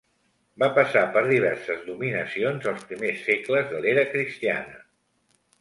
[0.61, 4.83] Va passar per diverses dominacions als primers segles de l'era cristiana.